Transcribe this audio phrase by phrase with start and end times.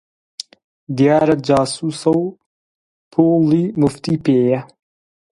[0.97, 2.25] دیارە جاسووسە و
[3.11, 4.61] پووڵی موفتی پێیە!